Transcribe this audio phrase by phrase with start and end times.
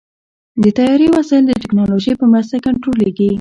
[0.63, 3.27] د طیارې وسایل د ټیکنالوژۍ په مرسته کنټرولېږي.